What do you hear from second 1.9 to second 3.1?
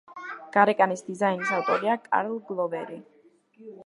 კარლ გლოვერი.